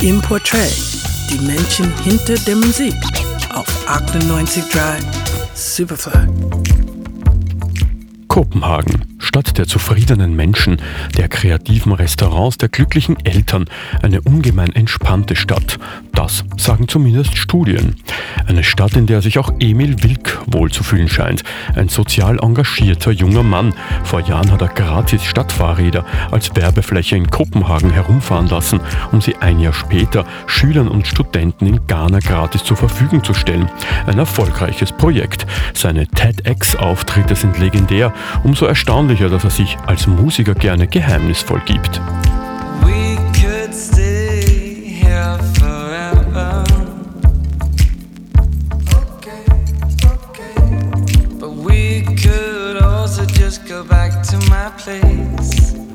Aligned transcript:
Im 0.00 0.22
Portrait, 0.22 0.72
die 1.28 1.44
Menschen 1.44 1.92
hinter 2.04 2.36
der 2.46 2.54
Musik 2.54 2.94
auf 3.52 3.66
98.3 3.88 5.02
Superfly. 5.54 6.28
Kopenhagen. 8.28 9.16
Stadt 9.18 9.58
der 9.58 9.66
zufriedenen 9.66 10.36
Menschen, 10.36 10.80
der 11.16 11.28
kreativen 11.28 11.92
Restaurants, 11.92 12.58
der 12.58 12.68
glücklichen 12.68 13.16
Eltern, 13.26 13.64
eine 14.00 14.20
ungemein 14.20 14.72
entspannte 14.72 15.34
Stadt. 15.34 15.78
Das 16.18 16.44
sagen 16.56 16.88
zumindest 16.88 17.36
Studien. 17.36 17.94
Eine 18.48 18.64
Stadt, 18.64 18.96
in 18.96 19.06
der 19.06 19.22
sich 19.22 19.38
auch 19.38 19.52
Emil 19.60 20.02
Wilk 20.02 20.40
wohlzufühlen 20.46 21.08
scheint. 21.08 21.44
Ein 21.76 21.88
sozial 21.88 22.40
engagierter 22.42 23.12
junger 23.12 23.44
Mann. 23.44 23.72
Vor 24.02 24.18
Jahren 24.22 24.50
hat 24.50 24.60
er 24.60 24.66
gratis 24.66 25.22
Stadtfahrräder 25.22 26.04
als 26.32 26.56
Werbefläche 26.56 27.14
in 27.14 27.30
Kopenhagen 27.30 27.92
herumfahren 27.92 28.48
lassen, 28.48 28.80
um 29.12 29.20
sie 29.20 29.36
ein 29.36 29.60
Jahr 29.60 29.72
später 29.72 30.24
Schülern 30.48 30.88
und 30.88 31.06
Studenten 31.06 31.68
in 31.68 31.86
Ghana 31.86 32.18
gratis 32.18 32.64
zur 32.64 32.76
Verfügung 32.76 33.22
zu 33.22 33.32
stellen. 33.32 33.70
Ein 34.08 34.18
erfolgreiches 34.18 34.90
Projekt. 34.90 35.46
Seine 35.72 36.08
TEDx-Auftritte 36.08 37.36
sind 37.36 37.60
legendär. 37.60 38.12
Umso 38.42 38.66
erstaunlicher 38.66 39.28
dass 39.28 39.44
er 39.44 39.50
sich 39.50 39.76
als 39.86 40.08
Musiker 40.08 40.54
gerne 40.54 40.88
geheimnisvoll 40.88 41.62
gibt. 41.64 42.00
But 51.40 51.50
we 51.50 52.02
could 52.02 52.82
also 52.82 53.24
just 53.26 53.66
go 53.66 53.84
back 53.84 54.22
to 54.28 54.36
my 54.50 54.70
place. 54.76 55.87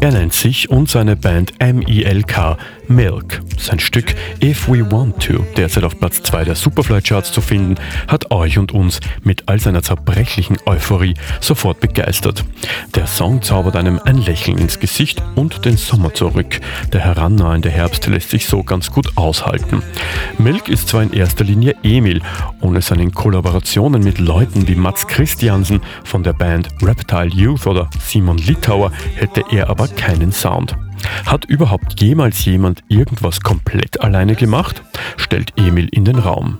Er 0.00 0.12
nennt 0.12 0.34
sich 0.34 0.70
und 0.70 0.90
seine 0.90 1.16
Band 1.16 1.54
MELK 1.58 2.58
Milk. 2.88 3.40
Sein 3.58 3.80
Stück 3.80 4.14
If 4.42 4.68
We 4.68 4.88
Want 4.90 5.24
To, 5.24 5.44
derzeit 5.56 5.84
auf 5.84 5.98
Platz 5.98 6.22
2 6.22 6.44
der 6.44 6.54
Superfly-Charts 6.54 7.32
zu 7.32 7.40
finden, 7.40 7.76
hat 8.06 8.30
euch 8.30 8.58
und 8.58 8.72
uns 8.72 9.00
mit 9.22 9.48
all 9.48 9.58
seiner 9.58 9.82
zerbrechlichen 9.82 10.58
Euphorie 10.66 11.14
sofort 11.40 11.80
begeistert. 11.80 12.44
Der 12.94 13.06
Song 13.06 13.42
zaubert 13.42 13.74
einem 13.74 13.98
ein 14.04 14.18
Lächeln 14.18 14.58
ins 14.58 14.78
Gesicht 14.78 15.22
und 15.34 15.64
den 15.64 15.78
Sommer 15.78 16.12
zurück. 16.14 16.60
Der 16.92 17.00
herannahende 17.00 17.70
Herbst 17.70 18.06
lässt 18.06 18.30
sich 18.30 18.46
so 18.46 18.62
ganz 18.62 18.92
gut 18.92 19.16
aushalten. 19.16 19.82
Milk 20.38 20.68
ist 20.68 20.88
zwar 20.88 21.02
in 21.02 21.12
erster 21.12 21.44
Linie 21.44 21.74
Emil, 21.82 22.20
ohne 22.60 22.82
seinen 22.82 23.12
Kollaborationen 23.12 24.02
mit 24.04 24.18
Leuten 24.18 24.68
wie 24.68 24.74
Mats 24.74 25.06
Christiansen 25.06 25.80
von 26.04 26.22
der 26.22 26.34
Band 26.34 26.68
Reptile 26.82 27.30
Youth 27.34 27.66
oder 27.66 27.88
Simon 28.00 28.38
Litauer 28.38 28.92
hätte 29.16 29.42
er 29.50 29.70
aber 29.70 29.85
keinen 29.94 30.32
Sound. 30.32 30.76
Hat 31.26 31.44
überhaupt 31.44 32.00
jemals 32.00 32.44
jemand 32.44 32.82
irgendwas 32.88 33.40
komplett 33.40 34.00
alleine 34.00 34.34
gemacht? 34.34 34.82
stellt 35.16 35.52
Emil 35.56 35.88
in 35.90 36.04
den 36.04 36.18
Raum. 36.18 36.58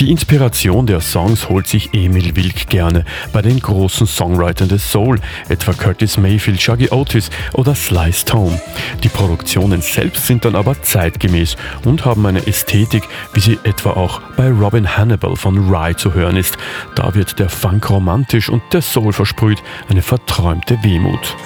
Die 0.00 0.10
Inspiration 0.10 0.86
der 0.86 1.02
Songs 1.02 1.50
holt 1.50 1.66
sich 1.66 1.92
Emil 1.92 2.34
Wilk 2.34 2.70
gerne 2.70 3.04
bei 3.34 3.42
den 3.42 3.60
großen 3.60 4.06
Songwritern 4.06 4.70
des 4.70 4.90
Soul, 4.90 5.18
etwa 5.50 5.74
Curtis 5.74 6.16
Mayfield, 6.16 6.58
Shaggy 6.58 6.88
Otis 6.88 7.28
oder 7.52 7.74
Sly 7.74 8.10
Stone. 8.10 8.58
Die 9.02 9.10
Produktionen 9.10 9.82
selbst 9.82 10.24
sind 10.24 10.46
dann 10.46 10.56
aber 10.56 10.80
zeitgemäß 10.80 11.56
und 11.84 12.06
haben 12.06 12.24
eine 12.24 12.46
Ästhetik, 12.46 13.02
wie 13.34 13.40
sie 13.40 13.58
etwa 13.64 13.90
auch 13.90 14.22
bei 14.38 14.50
Robin 14.50 14.96
Hannibal 14.96 15.36
von 15.36 15.68
Rye 15.70 15.94
zu 15.94 16.14
hören 16.14 16.38
ist. 16.38 16.56
Da 16.94 17.14
wird 17.14 17.38
der 17.38 17.50
Funk 17.50 17.90
romantisch 17.90 18.48
und 18.48 18.62
der 18.72 18.80
Soul 18.80 19.12
versprüht 19.12 19.62
eine 19.90 20.00
verträumte 20.00 20.78
Wehmut. 20.82 21.36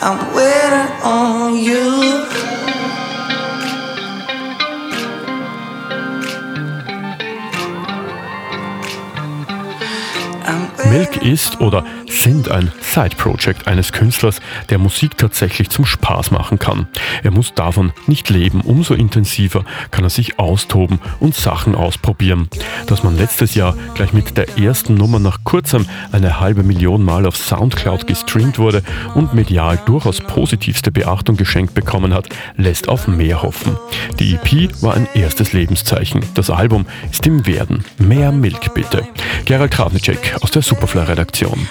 I'm 1.04 2.43
Milk 10.90 11.22
ist 11.22 11.60
oder 11.60 11.84
sind 12.08 12.50
ein 12.50 12.70
Side-Project 12.80 13.66
eines 13.66 13.92
Künstlers, 13.92 14.40
der 14.68 14.78
Musik 14.78 15.16
tatsächlich 15.16 15.70
zum 15.70 15.84
Spaß 15.84 16.30
machen 16.30 16.58
kann. 16.58 16.86
Er 17.22 17.30
muss 17.30 17.54
davon 17.54 17.92
nicht 18.06 18.28
leben, 18.30 18.60
umso 18.60 18.94
intensiver 18.94 19.64
kann 19.90 20.04
er 20.04 20.10
sich 20.10 20.38
austoben 20.38 21.00
und 21.20 21.34
Sachen 21.34 21.74
ausprobieren. 21.74 22.48
Dass 22.86 23.02
man 23.02 23.16
letztes 23.16 23.54
Jahr 23.54 23.76
gleich 23.94 24.12
mit 24.12 24.36
der 24.36 24.58
ersten 24.58 24.94
Nummer 24.94 25.18
nach 25.18 25.44
kurzem 25.44 25.86
eine 26.12 26.40
halbe 26.40 26.62
Million 26.62 27.02
Mal 27.02 27.26
auf 27.26 27.36
Soundcloud 27.36 28.06
gestreamt 28.06 28.58
wurde 28.58 28.82
und 29.14 29.34
medial 29.34 29.80
durchaus 29.86 30.20
positivste 30.20 30.92
Beachtung 30.92 31.36
geschenkt 31.36 31.74
bekommen 31.74 32.12
hat, 32.14 32.28
lässt 32.56 32.88
auf 32.88 33.08
mehr 33.08 33.42
hoffen. 33.42 33.76
Die 34.18 34.34
EP 34.34 34.70
war 34.82 34.94
ein 34.94 35.08
erstes 35.14 35.52
Lebenszeichen. 35.52 36.24
Das 36.34 36.50
Album 36.50 36.86
ist 37.10 37.26
im 37.26 37.46
Werden. 37.46 37.84
Mehr 37.98 38.32
Milk 38.32 38.74
bitte. 38.74 39.06
Gerald 39.44 39.72
Kravnicek 39.72 40.33
aus 40.42 40.50
der 40.50 40.62
Superfly-Redaktion. 40.62 41.68